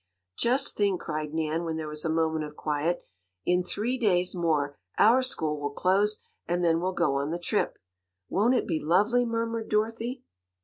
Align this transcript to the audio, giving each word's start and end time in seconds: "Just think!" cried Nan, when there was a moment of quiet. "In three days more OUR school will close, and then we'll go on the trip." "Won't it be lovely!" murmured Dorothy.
"Just 0.35 0.75
think!" 0.75 0.99
cried 0.99 1.31
Nan, 1.31 1.63
when 1.63 1.77
there 1.77 1.87
was 1.87 2.03
a 2.03 2.09
moment 2.09 2.43
of 2.43 2.55
quiet. 2.55 3.05
"In 3.45 3.63
three 3.63 3.99
days 3.99 4.33
more 4.33 4.79
OUR 4.97 5.21
school 5.21 5.59
will 5.59 5.69
close, 5.69 6.17
and 6.47 6.63
then 6.63 6.79
we'll 6.81 6.91
go 6.93 7.17
on 7.17 7.29
the 7.29 7.37
trip." 7.37 7.77
"Won't 8.27 8.55
it 8.55 8.65
be 8.65 8.83
lovely!" 8.83 9.25
murmured 9.27 9.69
Dorothy. 9.69 10.23